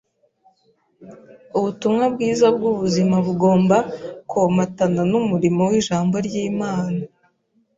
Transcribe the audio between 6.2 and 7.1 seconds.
ry’Imana